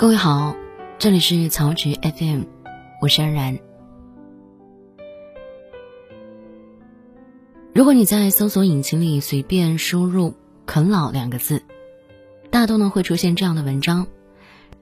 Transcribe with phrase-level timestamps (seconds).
[0.00, 0.56] 各位好，
[0.98, 2.44] 这里是曹植 FM，
[3.02, 3.58] 我是安然。
[7.74, 11.64] 如果你在搜索引擎里随便输入“啃老”两个字，
[12.50, 14.06] 大多呢会出现这样的文章：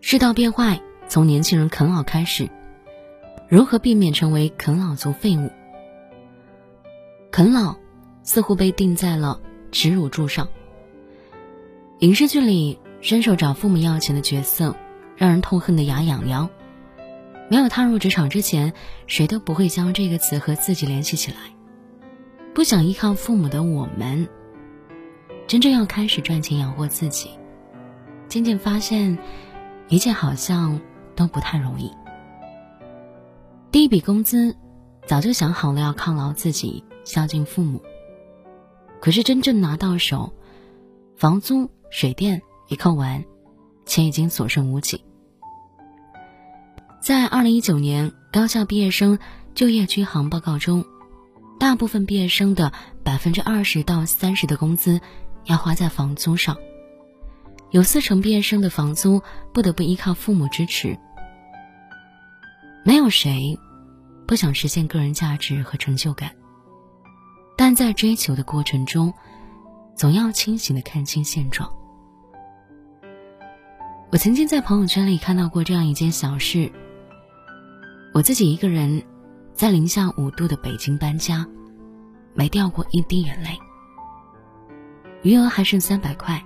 [0.01, 2.49] 世道变坏，从年轻人啃老开始，
[3.49, 5.51] 如何避免成为啃老族废物？
[7.33, 7.75] 啃老
[8.23, 9.41] 似乎被钉在了
[9.73, 10.47] 耻辱柱上。
[11.99, 14.77] 影视剧里伸手找父母要钱的角色。
[15.19, 16.49] 让人痛恨的牙痒痒。
[17.51, 18.73] 没有踏入职场之前，
[19.07, 21.37] 谁都不会将这个词和自己联系起来。
[22.55, 24.29] 不想依靠父母的我们，
[25.47, 27.31] 真正要开始赚钱养活自己，
[28.29, 29.19] 渐渐发现，
[29.89, 30.81] 一切好像
[31.15, 31.93] 都不太容易。
[33.71, 34.57] 第一笔工资，
[35.07, 37.83] 早就想好了要犒劳自己，孝敬父母。
[39.01, 40.33] 可是真正拿到手，
[41.17, 43.25] 房租、水电一扣完，
[43.89, 45.03] 钱已经所剩无几。
[47.01, 49.19] 在二零一九年高校毕业生
[49.55, 50.85] 就业均衡报告中，
[51.59, 52.73] 大部分毕业生的
[53.03, 55.01] 百分之二十到三十的工资
[55.45, 56.57] 要花在房租上，
[57.71, 59.23] 有四成毕业生的房租
[59.53, 60.99] 不得不依靠父母支持。
[62.85, 63.59] 没有谁
[64.27, 66.33] 不想实现个人价值和成就感，
[67.57, 69.15] 但在追求的过程中，
[69.97, 71.78] 总要清醒的看清现状。
[74.11, 76.73] 我曾经在朋友圈里看到过这样一件小事。
[78.15, 79.03] 我自己一个人，
[79.53, 81.47] 在零下五度的北京搬家，
[82.33, 83.51] 没掉过一滴眼泪。
[85.23, 86.43] 余额还剩三百块。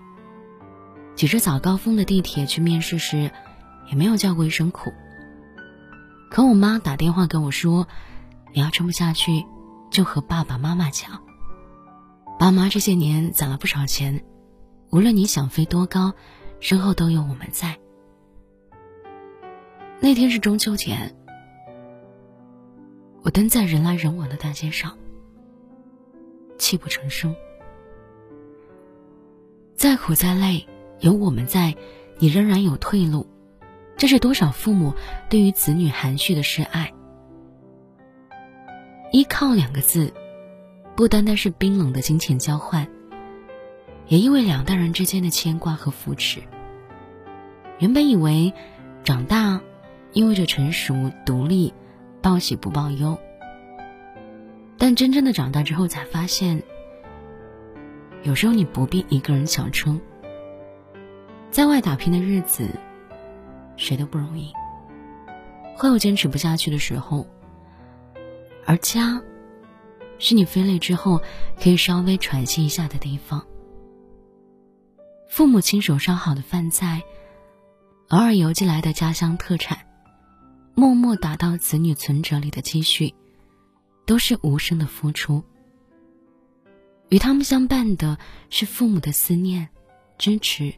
[1.15, 3.31] 挤着早高峰的地铁去面试时，
[3.89, 4.93] 也没有叫过一声苦。
[6.31, 7.87] 可我妈打电话跟我说
[8.53, 9.45] ：“你要撑不下去，
[9.89, 11.23] 就和爸爸妈妈讲。
[12.41, 14.25] 爸妈这些年攒了不少钱，
[14.91, 16.15] 无论你想飞多高，
[16.63, 17.77] 身后都有我们在。”
[20.01, 21.15] 那天是中秋节。
[23.23, 24.97] 我蹲在人来人往的大街上，
[26.59, 27.35] 泣不成声。
[29.77, 30.67] 再苦再累，
[31.01, 31.77] 有我们在，
[32.19, 33.27] 你仍然有退路。
[33.97, 34.95] 这是多少父母
[35.29, 36.93] 对于子女含蓄的示爱？
[39.13, 40.13] 依靠两个字，
[40.97, 42.89] 不单单是冰冷的金钱交换，
[44.09, 46.43] 也意味两代人之间的牵挂和扶持。
[47.83, 48.55] 原本以为，
[49.03, 49.61] 长大
[50.13, 51.75] 意味着成熟独立。
[52.21, 53.19] 报喜不报忧，
[54.79, 56.63] 但真正的长大之后，才发现，
[58.23, 60.01] 有时候你不必一个人强撑。
[61.51, 62.69] 在外打拼的日子，
[63.77, 64.53] 谁都不容易，
[65.75, 67.27] 会有坚持不下去的时候。
[68.65, 69.21] 而家，
[70.21, 71.21] 是你飞累之后
[71.61, 73.45] 可以稍微喘息一下的地方。
[75.29, 77.03] 父母亲手烧好的饭菜，
[78.13, 79.79] 偶尔邮寄来的家乡特产。
[80.75, 83.15] 默默打到子女存折里的积蓄，
[84.05, 85.43] 都是无声的付出。
[87.09, 88.19] 与他们相伴的
[88.51, 89.67] 是父母的思念、
[90.19, 90.75] 支持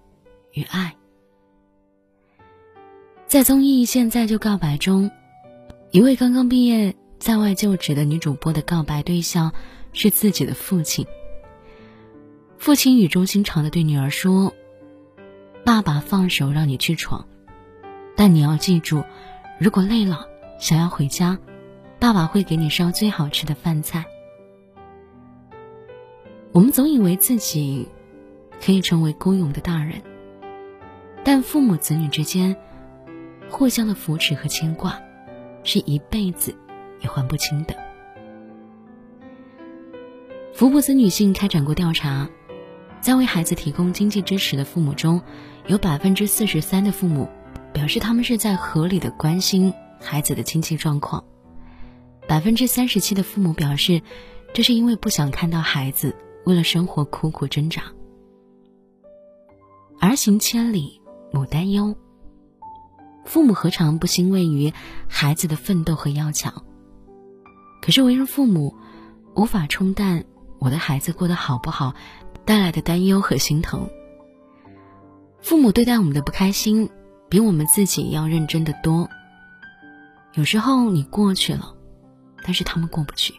[0.52, 0.94] 与爱。
[3.26, 5.10] 在综艺《现在就告白》中，
[5.90, 9.52] 一位刚刚毕业在外就职的女主播的告白对象
[9.92, 11.04] 是自己的父亲。
[12.58, 14.54] 父亲语重心长的对女儿说
[15.64, 17.26] ：“爸爸放手让你去闯，
[18.16, 19.02] 但你要记住。”
[19.58, 20.26] 如果累了，
[20.58, 21.38] 想要回家，
[22.00, 24.04] 爸爸会给你烧最好吃的饭菜。
[26.50, 27.88] 我们总以为自己
[28.60, 30.02] 可以成为孤勇的大人，
[31.22, 32.56] 但父母子女之间
[33.48, 35.00] 互相的扶持和牵挂，
[35.62, 36.54] 是一辈子
[37.00, 37.74] 也还不清的。
[40.52, 42.28] 福布斯女性开展过调查，
[43.04, 45.20] 在为孩子提供经济支持的父母中，
[45.66, 47.28] 有百分之四十三的父母。
[47.74, 51.24] 表示他们是在合理的关心孩子的经济状况。
[52.28, 54.00] 百分之三十七的父母表示，
[54.52, 56.14] 这是因为不想看到孩子
[56.46, 57.82] 为了生活苦苦挣扎。
[60.00, 61.02] 儿行千里
[61.32, 61.96] 母担忧，
[63.24, 64.72] 父母何尝不欣慰于
[65.08, 66.64] 孩子的奋斗和要强？
[67.82, 68.76] 可是为人父母，
[69.34, 70.24] 无法冲淡
[70.60, 71.96] 我的孩子过得好不好
[72.44, 73.88] 带来的担忧和心疼。
[75.40, 76.90] 父母对待我们的不开心。
[77.26, 79.08] 比我们自己要认真的多。
[80.34, 81.74] 有时候你过去了，
[82.44, 83.34] 但是他们过不去。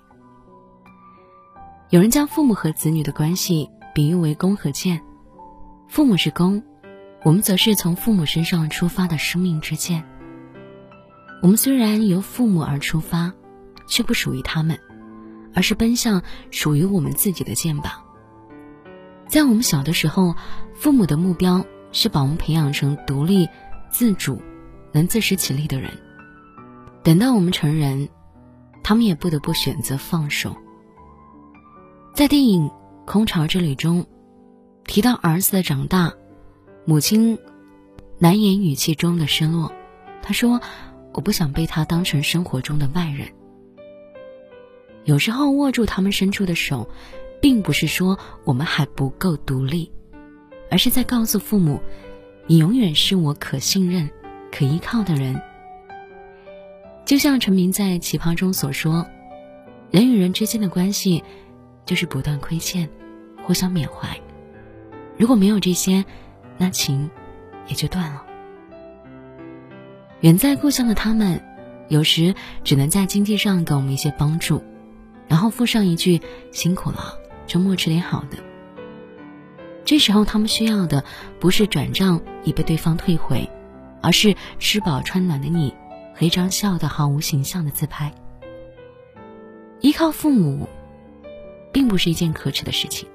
[1.92, 5.02] 有人将父母和子女的关系比喻为弓和箭，
[5.88, 6.62] 父母是弓，
[7.24, 10.04] 我们则是从父母身上出发的生命之箭。
[11.42, 13.32] 我们虽然由父母而出发，
[13.88, 14.78] 却不属于他们，
[15.54, 17.92] 而是奔向属于我们自己的箭靶。
[19.28, 20.36] 在我们小的时候，
[20.74, 23.48] 父母的目标是把我们培养成独立。
[23.92, 24.42] 自主、
[24.92, 25.90] 能自食其力的人。
[27.02, 28.10] 等到我们成人，
[28.84, 30.54] 他们也不得不选择放手。
[32.14, 32.68] 在电影
[33.06, 34.06] 《空巢之旅》中，
[34.84, 36.12] 提到儿子的长大，
[36.84, 37.40] 母亲
[38.18, 39.72] 难言语气中的失落。
[40.22, 40.60] 他说
[41.16, 43.30] ：“我不想被他当成生活中的外人。”
[45.06, 46.90] 有时候握住他们伸出的手，
[47.42, 49.92] 并不是说我们还不够独立，
[50.70, 51.82] 而是在告诉父母
[52.48, 54.10] ：“你永远是我可信任、
[54.52, 55.42] 可依靠的人。”
[57.06, 59.06] 就像陈明在《奇葩》中所说
[59.92, 61.24] ：“人与人之间的关系，
[61.86, 62.90] 就是不断亏欠，
[63.44, 64.20] 互相缅怀。
[65.18, 66.04] 如果没有这些，
[66.58, 67.10] 那情
[67.68, 68.24] 也就断了。”
[70.22, 71.44] 远在故乡的他们，
[71.90, 72.34] 有时
[72.64, 74.64] 只能在经济上给我们一些帮助。
[75.28, 76.22] 然后附上一句
[76.52, 77.18] “辛苦了，
[77.48, 78.38] 周末吃点好的”。
[79.86, 81.04] 这时候他们需要的
[81.40, 83.50] 不是转账已被对方退回，
[84.02, 85.74] 而是吃饱穿暖的你
[86.16, 88.12] 和一张笑得毫无形象的自拍。
[89.82, 90.68] 依靠父母，
[91.72, 93.08] 并不是一件可耻的事情，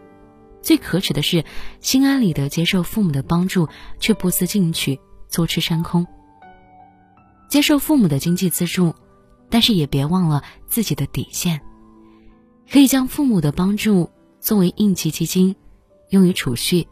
[0.63, 1.45] 最可耻的是
[1.81, 3.69] 心安理得接受父母的帮助，
[3.99, 6.07] 却不思进取，坐吃山空。
[7.49, 8.95] 接受父母的经济资助，
[9.49, 11.61] 但是也别忘了自己的底线。
[12.71, 14.09] 可以将父母的帮助
[14.41, 15.55] 作为应急基金，
[16.09, 16.89] 用于储蓄，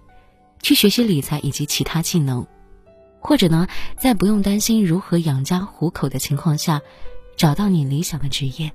[0.63, 2.47] 去学习理财以及其他技能，
[3.21, 3.67] 或者呢，
[3.99, 6.81] 在不用担心如何养家糊口的情况下，
[7.37, 8.71] 找到你理想的职业。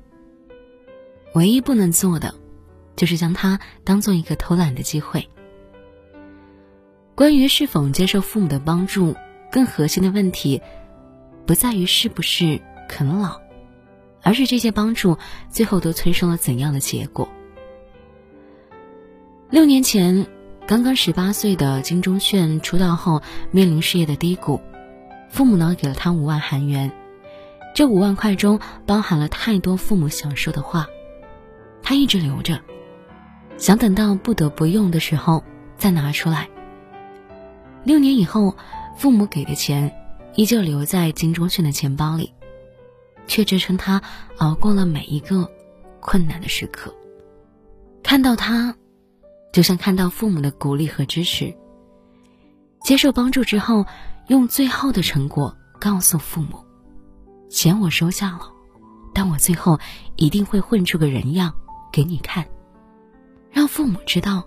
[1.35, 2.33] 唯一不能做的，
[2.95, 5.27] 就是将它当做一个偷懒的机会。
[7.15, 9.15] 关于是否接受父母的帮助，
[9.51, 10.61] 更核心的问题，
[11.45, 12.59] 不在于是不是
[12.89, 13.39] 啃老。
[14.25, 15.17] 而是这些帮助
[15.49, 17.27] 最后都催生了怎样的结果？
[19.53, 20.25] 六年前，
[20.65, 23.21] 刚刚十八岁的金钟铉出道后
[23.51, 24.59] 面临事业的低谷，
[25.29, 26.91] 父母呢给了他五万韩元，
[27.75, 30.87] 这五万块中包含了太多父母想说的话，
[31.83, 32.59] 他一直留着，
[33.59, 35.43] 想等到不得不用的时候
[35.77, 36.49] 再拿出来。
[37.83, 38.57] 六年以后，
[38.97, 39.93] 父母给的钱
[40.33, 42.33] 依旧留在金钟铉的钱包里。
[43.27, 44.01] 却支撑他
[44.37, 45.47] 熬过了每一个
[45.99, 46.91] 困难的时刻。
[48.01, 48.75] 看到他，
[49.53, 51.55] 就像看到父母的鼓励和支持。
[52.81, 53.85] 接受帮助之后，
[54.27, 56.65] 用最后的成果告诉父母：
[57.49, 58.51] 钱我收下了，
[59.13, 59.79] 但我最后
[60.17, 61.53] 一定会混出个人样
[61.91, 62.45] 给你看，
[63.51, 64.45] 让父母知道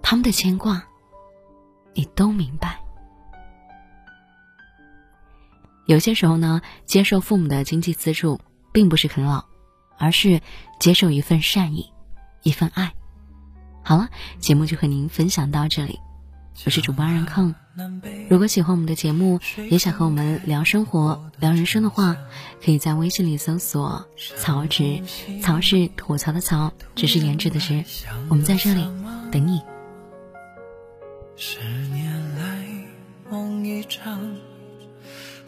[0.00, 0.82] 他们的牵挂，
[1.92, 2.80] 你都明白。
[5.86, 8.40] 有些时候呢，接受父母的经济资助，
[8.72, 9.44] 并不是啃老，
[9.98, 10.40] 而是
[10.78, 11.92] 接受一份善意，
[12.44, 12.94] 一份爱。
[13.82, 15.98] 好了，节目就和您分享到这里，
[16.64, 17.54] 我是主播安康。
[18.28, 19.40] 如果喜欢我们的节目，
[19.70, 22.16] 也想和我们聊生活、聊人生的话，
[22.64, 24.06] 可以在微信里搜索
[24.38, 25.02] “曹植”，
[25.42, 27.84] 曹是吐槽的曹，只是颜值的植。
[28.28, 28.86] 我们在这里
[29.32, 29.62] 等你。
[31.36, 32.64] 十年来
[33.30, 34.36] 梦一场。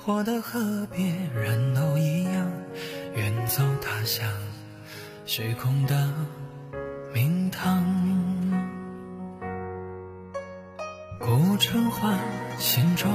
[0.04, 2.50] 活得和别人都一样，
[3.14, 4.26] 远走他乡，
[5.26, 6.12] 虚空的
[7.12, 7.84] 名堂。
[11.18, 12.18] 古城换
[12.58, 13.12] 新装，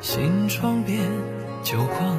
[0.00, 0.98] 新窗边
[1.62, 2.18] 旧框，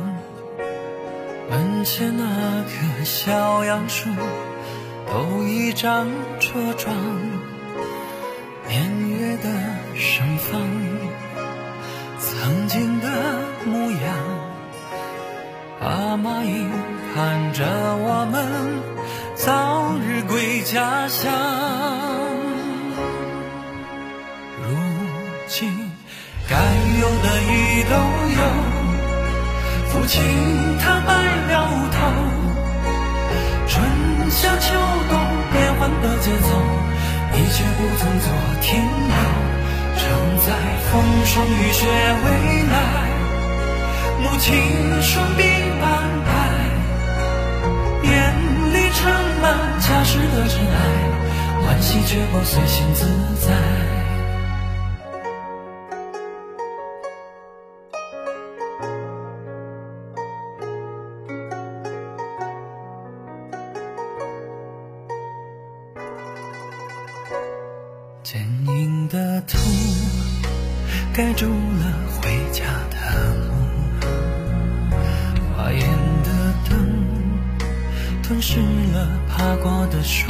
[1.49, 4.09] 门前那棵小杨树，
[5.07, 6.07] 都已长
[6.39, 6.95] 茁壮，
[8.69, 9.49] 年月的
[9.95, 10.61] 盛放。
[12.19, 13.07] 曾经的
[13.65, 14.15] 模样，
[15.81, 16.69] 爸妈应
[17.13, 17.65] 盼着
[17.97, 18.81] 我们
[19.35, 19.82] 早
[20.43, 21.31] 回家乡。
[24.61, 24.67] 如
[25.47, 25.71] 今
[26.49, 26.57] 该
[26.99, 27.95] 有的已都
[28.35, 28.41] 有，
[29.87, 30.21] 父亲
[30.79, 31.09] 他白
[31.47, 31.53] 了
[31.93, 31.97] 头，
[33.69, 33.71] 春
[34.31, 34.75] 夏秋
[35.09, 35.13] 冬
[35.53, 36.49] 变换的节奏，
[37.37, 38.27] 一切不曾做
[38.61, 39.15] 停留。
[39.95, 40.01] 承
[40.45, 40.47] 载
[40.91, 40.91] 风
[41.25, 41.87] 霜雨雪
[42.25, 42.27] 未
[42.69, 42.75] 来，
[44.19, 44.51] 母亲
[45.01, 45.41] 双臂
[50.33, 50.75] 的尘埃，
[51.61, 53.05] 欢喜却不随心自
[53.45, 53.53] 在。
[68.23, 69.57] 坚硬的土
[71.13, 71.83] 盖住了
[72.15, 73.32] 回家的
[78.45, 78.59] 湿
[78.91, 80.27] 了爬过的树。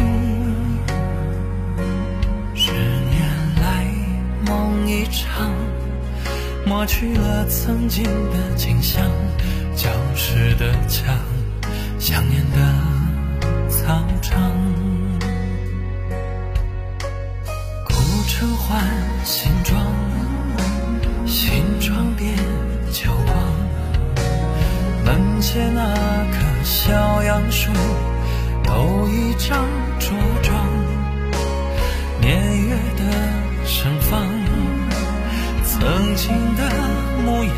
[2.53, 3.27] 十年
[3.60, 3.88] 来
[4.46, 5.51] 梦一场，
[6.63, 9.03] 抹去了曾经的景象，
[9.75, 11.17] 教室的墙，
[11.98, 12.58] 想念的
[13.67, 14.51] 操场，
[17.88, 17.96] 古
[18.27, 18.79] 城换
[19.25, 19.84] 新装，
[21.25, 22.32] 新装变
[26.86, 27.72] 小杨树，
[28.66, 29.58] 都一张
[30.02, 30.12] 茁
[30.42, 30.54] 壮，
[32.20, 32.36] 年
[32.68, 33.02] 月的
[33.66, 34.20] 盛放。
[35.63, 36.62] 曾经的
[37.24, 37.54] 模样，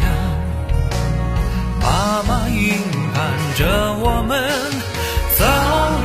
[1.81, 2.77] 爸妈应
[3.15, 3.17] 盼
[3.57, 4.31] 着我们
[5.39, 5.43] 早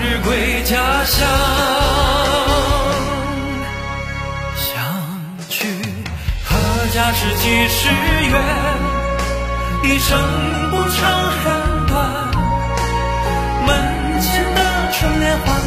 [0.00, 1.28] 日归家乡。
[4.56, 4.72] 相
[5.50, 5.68] 聚
[6.42, 6.56] 何
[6.94, 7.90] 家是几时
[8.30, 8.34] 圆？
[9.82, 10.18] 一生
[10.70, 11.00] 不长
[11.44, 11.59] 恨
[15.20, 15.59] 的春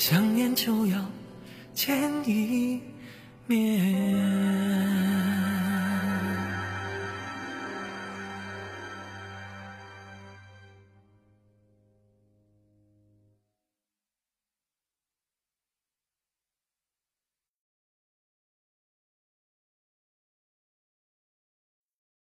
[0.00, 0.98] 想念就要
[1.74, 2.80] 见一
[3.46, 4.00] 面。